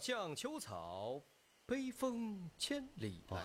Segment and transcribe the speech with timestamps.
[0.00, 1.22] 上秋草，
[1.66, 3.38] 悲风千里来。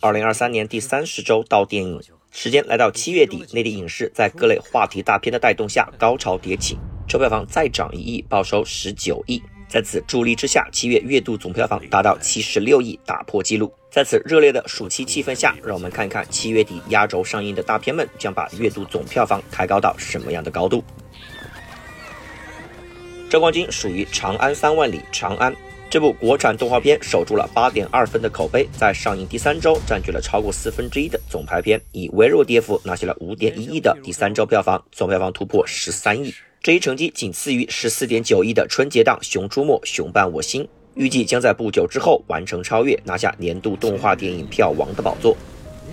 [0.00, 9.42] 二零二三年第三十周到电影时间来到七月底，内地影视在各类话题大片的带动下高潮迭起，周票房再涨一亿，报收十九亿。
[9.68, 13.72] 在此助力之下，七月月度总票房达到七十六亿，打破纪录。
[13.90, 20.82] 在此热烈的暑期气氛下，让我们看看七月底压轴上映的大片们将把月度总票房抬高到什么样的高度。
[23.30, 25.54] 赵光军属于《长安三万里》，长安
[25.88, 40.64] 这部国产动画片守住了八点二分的口碑，在上映第三周占据了超过四分之一的总排片，以微弱跌幅拿下了五点一亿的第三周票房，总票房突破十三亿，这一成绩仅次于十四点九亿的春节档《熊出没·熊伴我心》，
[40.94, 45.36] 预计将在不久之后完成超越，拿下年度动画电影票王的宝座。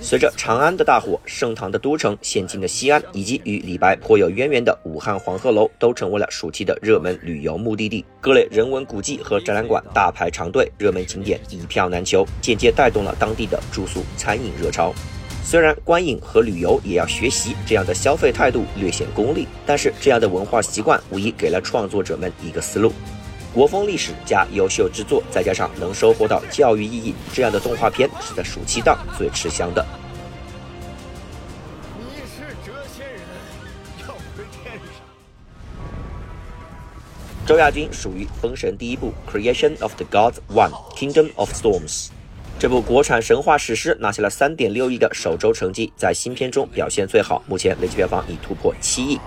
[0.01, 8.05] 随着长安的大火，盛唐的都城、现今的西安，以及与李白颇有渊源的武汉黄鹤楼，都成为了暑期的热门旅游目的地。
[8.21, 14.93] 各类人文古迹和展览馆大排长队，热门景点一票难求，间接带动了当地的住宿、餐饮热潮。
[15.43, 22.91] 虽然观影和旅游也要学习，这样的消费态度略显功利，但是这样的文化习惯无疑给了创作者们一个思路。
[23.53, 29.83] 国风历史加优秀制作，再加上能收获到教育意义，这样的动画片是在暑期档最吃香的。
[31.97, 33.23] 你是谪仙人，
[34.01, 34.83] 要回天上。
[37.47, 42.05] 周亚军属于《封神》第一部《Creation of the Gods One: Kingdom of Storms》，
[42.59, 49.19] 这部国产神话史诗拿下了三点六亿的首周成绩，在新片中表现最好，目前累计票房已突破七亿。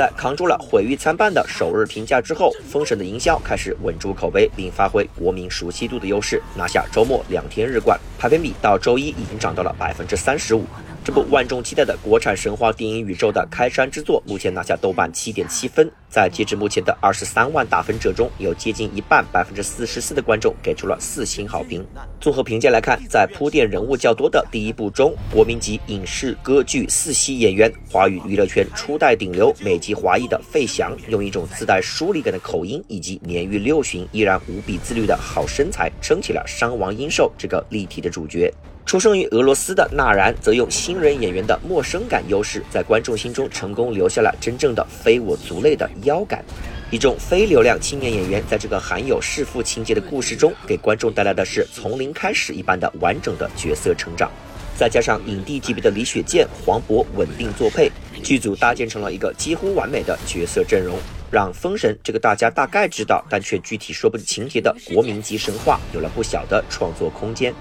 [0.00, 10.64] 在扛住了毁誉参半的首日评价之后，《封神》的营销开始稳住口碑，并发挥国民熟悉度的优势，拿下周末两天日冠，排片比到周一已经涨到了百分之三十五。
[11.02, 21.82] 这部万众期待的国产神话电影宇宙的开山之作，目前拿下豆瓣七点七分，在截至目前的二十三万打分者中，有接近一半百分之四十四的观众给出了四星好评。
[22.20, 38.52] 综合评价来看，在铺垫人物较多的第一部中，国民级影视歌剧四栖演员、华语娱乐圈初代顶流、美籍华裔的费翔，用一种自带疏离感的口音以及年逾六旬依然无比自律的好身材，撑起了伤亡阴寿这个立体的主角。
[38.90, 46.44] 出生于俄罗斯的纳然，则用新人演员的陌生感优势，在观众心中成功留下了真正的非我族类的腰感。
[46.90, 54.28] 一众非流量青年演员在这个含有弑父情节的故事中，给观众带来的是从零开始一般的完整的角色成长。
[54.76, 57.92] 再加上影帝级别的李雪健、黄渤稳定作配，
[58.24, 60.98] 剧组搭建成了一个几乎完美的角色阵容，
[61.30, 67.54] 让《封神》这个大家大概知道但却具体说不清情节的国民级神话，有了不小的创作空间。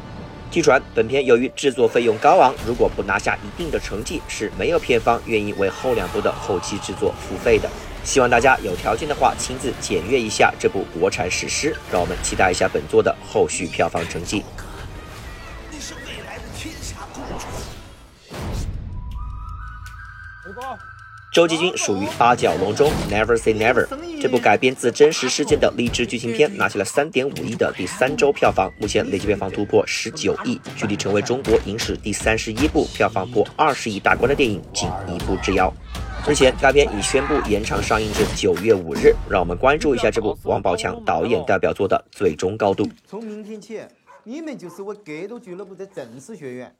[0.51, 7.69] 据传，本片由于制作费用高昂，如果不拿下一定的成绩，是没有片方愿意为后两部的后期制作付费的。
[8.03, 14.43] 希望大家有条件的话，亲自检阅一下这部国产史诗，让我们期待一下本作的后续票房成绩。
[15.69, 17.45] 你是未来的天下公主。
[21.31, 23.87] 周继军属于八角笼中 Never Say Never
[24.19, 35.71] 这部改编自真实事件的励志剧情片，拿下了三点五亿的第三周票房，目前累计票房突破十九亿，距离成为中国影史第三十一部票房破二十亿大关的电影仅一步之遥。
[36.27, 42.89] 日前，该片已宣布延长上映至九月五日，让我们关注一下这部王宝强导演代表作的最终高度。
[43.05, 43.79] 从明天起，
[44.23, 46.75] 你们就是我格斗俱乐部的正式学员。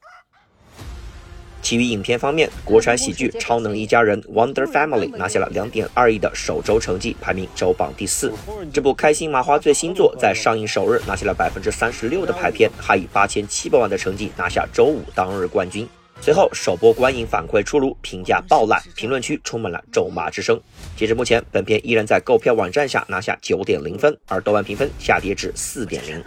[1.70, 8.32] 其余影片方面，国产喜剧《超能一家人》（Wonder Family） 拿下了两点二亿的首周成绩，排名周榜第四。
[8.72, 15.88] 这部开心麻花最新作在上映首日拿下了百分之三十六的排片，还以八千七百万的成绩拿下周五当日冠军。
[16.20, 20.60] 随后首播观影反馈出炉，评价爆烂，评论区充满了咒骂之声。
[20.96, 26.20] 截至目前，本片依然在购票网站下拿下九点零分，而豆瓣评分下跌至四点零。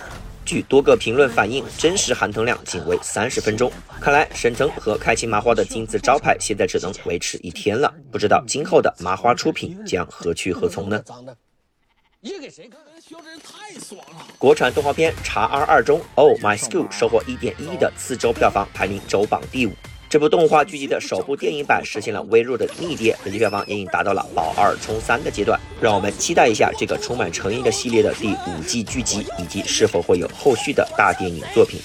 [0.46, 3.72] 据多个评论反映，真实含糖量仅为三十分钟。
[4.02, 7.94] 看来沈腾和开心麻花的金字招牌现在只能维持一天了。
[8.12, 11.02] 不知道今后的麻花出品将何去何从呢？
[12.20, 12.80] 你给谁看？
[13.02, 14.26] 笑的人太爽了。
[14.38, 19.74] 国产动画片《茶 R 二》中，《Oh My School》收获一点一亿的次周票房，排名周榜第五。
[20.14, 25.60] 这部动画剧集的首部电影版实现了微弱的逆跌，累计票房也已达到了保二冲三的阶段。
[25.82, 31.80] 让我们期待一下这个充满诚意的系列的第五季剧集，以及是否会有后续的大电影作品。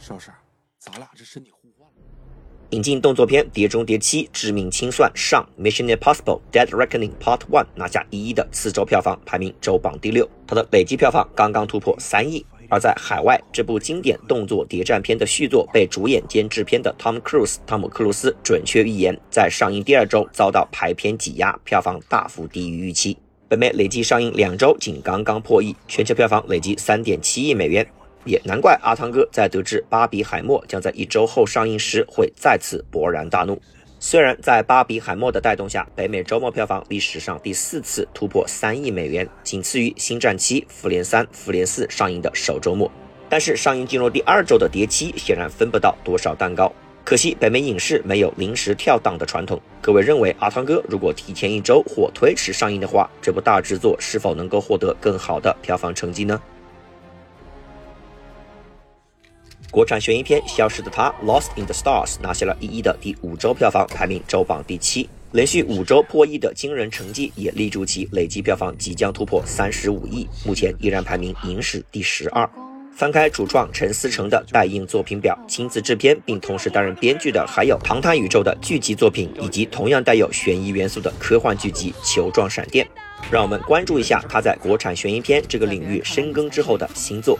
[0.00, 0.34] 邵婶，
[0.80, 1.94] 咱俩这身体互换了。
[2.76, 10.28] 引进动作片《碟中谍七：致命清算》上，《Mission Impossible: Dead Reckoning Part One》拿下一亿的次周票房，排名周榜第六。
[10.46, 12.44] 它的累计票房刚刚突破三亿。
[12.68, 23.16] 而在海外，这部经典动作谍战片的续作被主演兼制片的 Tom Cruise 汤姆·克鲁斯准确预言，在上映第二周遭到排片挤压，票房大幅低于预期。
[23.48, 27.86] 北美累计上映两周仅刚刚破亿，全球票房累计三点七亿美元。
[28.26, 33.58] 也难怪阿汤哥在得知《巴比海默》将在一周后上映时，会再次勃然大怒。
[33.98, 42.90] 虽然在《巴比海默》的带动下，北美周末票房历史上第四次突破三亿美元，仅次于《星战七》《复联三》《复联四》上映的首周末，
[43.28, 46.70] 但是上映进入第二周的《碟七》显然分不到多少蛋糕。
[47.04, 49.60] 可惜北美影视没有临时跳档的传统。
[49.80, 56.40] 各位认为阿汤哥如果提前一周或推迟上映的话，这部大制作是否能够获得更好的票房成绩呢？
[59.70, 72.48] 国产悬疑片《消失的她》（Lost in the Stars） 拿下了一亿的第五周票房，排名周榜第七，连续五周破亿的惊人成绩也立住其累计票房即将突破三十五亿，目前依然排名影史第十二。
[72.94, 82.86] 翻开主创陈思诚的待映作品表，亲自制片并同时担任编剧的还有《唐探宇宙》的剧集作品，以及同样带有悬疑元素的科幻剧集《球状闪电》。
[83.30, 87.38] 让我们关注一下他在国产悬疑片这个领域深耕之后的新作。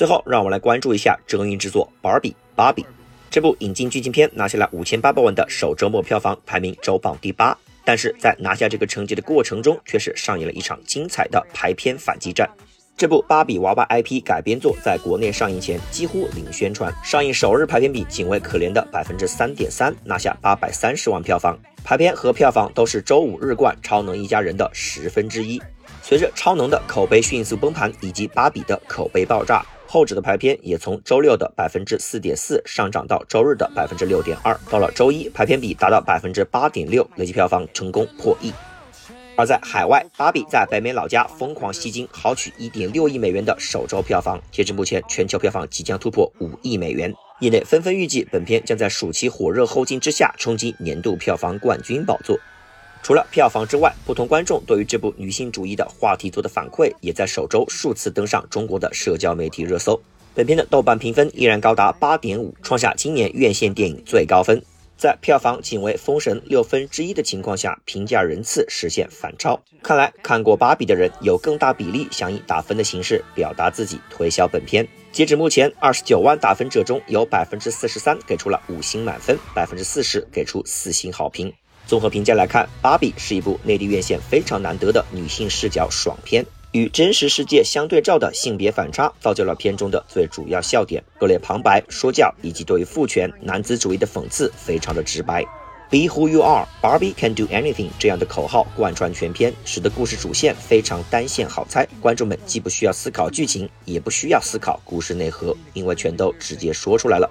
[0.00, 2.86] 最后，让我们来关注一下哲映制作《芭比》芭比
[3.30, 7.54] 这部引进剧情片，拿下了五千八百万的首周末票房，排名周榜第八。
[7.84, 12.48] 但是在拿下这个成绩的过程中，却是上演了一场精彩的排片反击战。
[12.96, 21.58] 这部芭比娃娃 IP 改编作在国内上映前几乎零宣传，上映首日排片比仅为可怜的百分之三点三，拿下八百三十万票房。
[21.84, 25.60] 排片和票房都是周五日冠《超能一家人》的十分之一。
[26.02, 29.62] 随着《超能》的口碑迅速崩盘，以及《芭比》的口碑爆炸。
[29.92, 38.52] 后者的排片也从周六的百分之四点四上涨到周日的百分之六点二，到了周一排片比达到百分之八点六，累计票房成功破亿。
[39.36, 47.12] 而在海外，芭比在北美老家疯狂吸金，豪取一点六亿美元的首周票房，截至目前全球票房即将突破五亿美元。
[47.40, 52.38] 业内纷纷预计，本片将在暑期火热后劲之下冲击年度票房冠军宝座。
[53.02, 60.00] 除了票房之外，不同观众对于这部女性主义的话题做的反馈，也在首周数次登上中国的社交媒体热搜。
[60.34, 64.62] 本片的豆瓣评分依然高达八点五，创下今年院线电影最高分。
[64.96, 69.58] 在票房仅为《封神》六分之一的情况下，评价人次实现反超。
[69.82, 74.86] 看来看过《芭比》的人有更大比例想以打分的形式表达自己，推销本片。
[75.10, 81.50] 截止目前，二十九万打分者中有百分之四十三给出了五星满分，百分之四十给出四星好评。
[81.90, 91.02] 综合评价来看，《芭比》是一部内地院线非常难得的女性视角爽片，与真实世界相对照的性别反差，造就了片中的最主要笑点。
[91.18, 95.44] 各类旁白、说教以及对于父权、男子主义的讽刺，非常的直白。
[95.90, 107.28] Be who you are, Barbie can do anything 这样的口号贯穿全片，使得故事主线非常单线好猜，观众们既不需要思考剧情，也不需要思考故事内核，因为全都直接说出来了。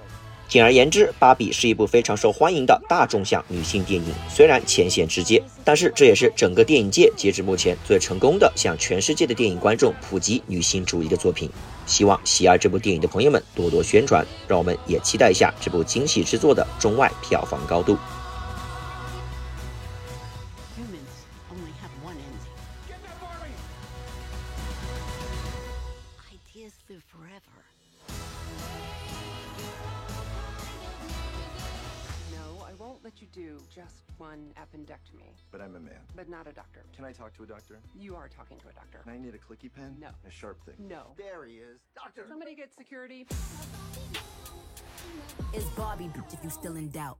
[0.50, 4.12] 简而言之，《芭比》是一部非常受欢迎的大众向女性电影。
[4.28, 11.48] 虽然浅显直接，但是这也是整个电影界截至目前最成功的向全世界的电影观众普及女性主义的作品。
[11.86, 17.96] 希望喜爱这部电影的朋友们多多宣传，让我们也期待一下这部惊喜之作的中外票房高度。
[34.39, 35.33] just one appendectomy.
[35.51, 35.99] But I'm a man.
[36.15, 36.83] But not a doctor.
[36.95, 37.79] Can I talk to a doctor?
[37.97, 38.99] You are talking to a doctor.
[39.03, 39.95] Can I need a clicky pen?
[39.99, 40.09] No.
[40.27, 40.75] A sharp thing?
[40.87, 41.15] No.
[41.17, 41.79] There he is.
[41.95, 42.25] Doctor!
[42.27, 43.27] Somebody get security.
[45.53, 47.17] It's Bobby, bitch, if you still in doubt.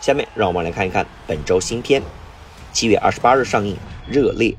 [0.00, 2.02] 下面让我们来看一看本周新片，
[2.72, 3.76] 七月二十八日上映《
[4.12, 4.50] 热烈》。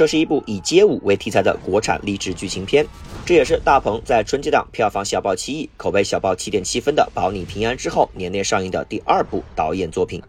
[0.00, 2.86] 这是一部以街舞为题材的国产励志剧情片，
[3.26, 10.22] 这也是大鹏在春节档票房小爆七亿、口碑小爆七点七分的《保你平安》之后，年内上映的第二部导演作品。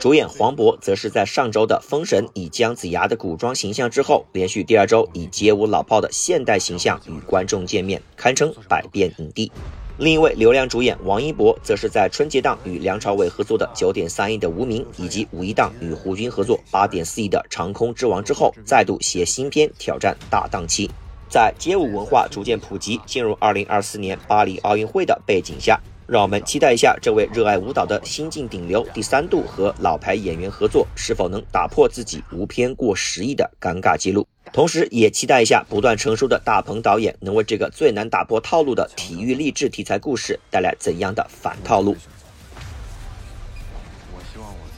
[0.00, 9.52] 主演黄渤则是在上周的《封神》以姜子牙的古装形象之后，连续第二周以街舞老炮的现代形象与观众见面，堪称百变影帝。
[9.98, 20.88] 另一位流量主演王一博，则是在春节档与梁朝伟合作的九点三亿的《无名》，以及五一档与胡军合作八点四亿的《长空之王》之后，再度携新片挑战大档期。
[21.28, 34.26] 在街舞文化逐渐普及、进入二零二四年巴黎奥运会的背景下，让我们期待一下这位热爱舞蹈的新晋顶流第三度和老牌演员合作，是否能打破自己无片过十亿的尴尬记录。
[34.50, 41.94] 同时，也期待一下不断成熟的大鹏导演能为这个最难打破套路的体育励志题材故事带来怎样的反套路。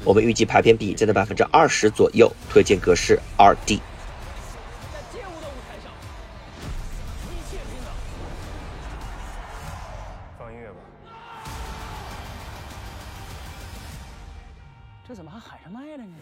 [0.02, 3.80] 我们预计排片比在百分之二十左右，推荐格式二 D。
[15.10, 16.12] 这怎么还喊上麦了呢？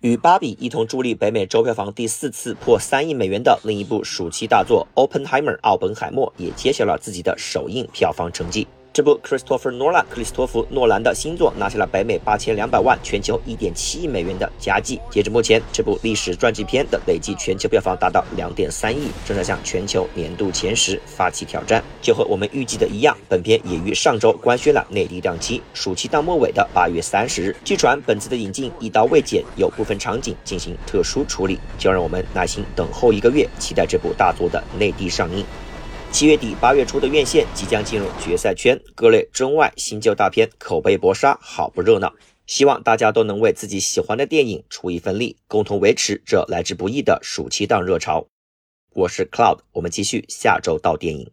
[0.00, 8.66] 与《芭比》一同助力北美周票房第四次破三亿美元的另一部暑期大作《Oppenheimer》奥本海默也揭晓了自己的首映票房成绩。
[8.94, 15.00] 这部 Christopher Nolan 克里斯托弗诺兰的新作拿下了北美八千两百万、全球一点七亿美元的佳绩。
[15.10, 21.82] 截至目前，这部历史传记片的累计全球票房达到两点三亿，正在向全球年度前十发起挑战。
[22.02, 27.56] 就和我们预计的一样，本片也于上周官宣了内地档期，暑期档末尾的八月三十日。
[27.64, 35.42] 据传本次的引进一刀未剪，有部分场景进行特殊处理，就让我们耐心等候一个月，期待这部大作的内地上映。
[36.12, 42.12] 七月底八月初的院线即将进入决赛圈，各类中外新旧大片口碑搏杀，好不热闹。
[42.46, 48.26] 希望大家都能为自己喜欢的电影出一份力，共同维持这来之不易的暑期档热潮。
[48.94, 51.30] 我是 Cloud，我们继续下周到电影。